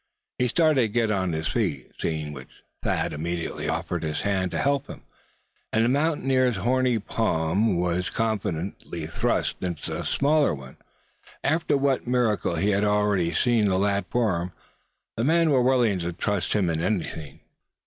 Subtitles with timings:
[0.39, 2.49] He started to get on his feet, seeing which
[2.81, 5.03] Thad immediately offered his hand to help him;
[5.71, 11.55] and the mountaineer's horny palm was confidently thrust into his much smaller one; as though,
[11.55, 14.53] after what miracle he had already seen the lad perform,
[15.17, 17.41] the man were willing to trust him in anything.